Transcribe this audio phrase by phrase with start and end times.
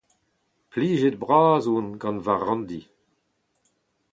[0.71, 2.81] Plijet-bras on gant ma ranndi.